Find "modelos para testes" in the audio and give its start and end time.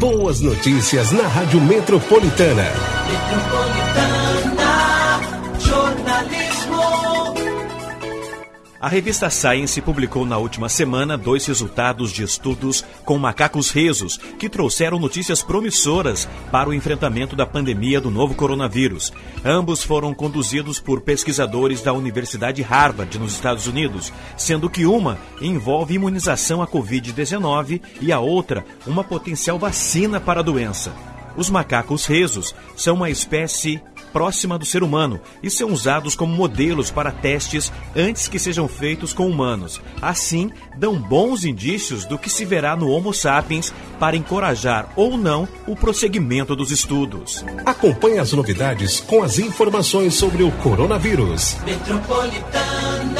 36.34-37.72